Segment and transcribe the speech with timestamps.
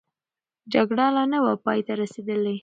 [0.73, 2.55] جګړه لا نه وه پای ته رسېدلې.